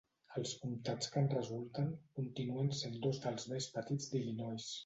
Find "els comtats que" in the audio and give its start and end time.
0.39-1.21